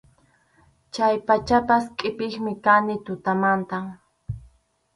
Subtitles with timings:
[0.93, 3.85] Chay pachapas qʼipiqmi kani tutamantam.